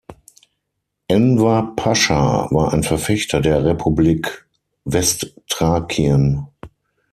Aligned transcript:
Enver 1.09 1.73
Pascha 1.75 2.49
war 2.49 2.73
ein 2.73 2.81
Verfechter 2.81 3.39
der 3.39 3.63
Republik 3.63 4.47
Westthrakien. 4.83 6.47